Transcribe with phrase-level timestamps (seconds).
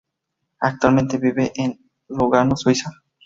[0.61, 2.91] Actualmente vive en Lugano, Suiza.